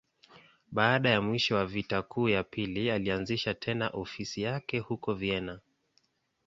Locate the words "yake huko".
4.41-5.13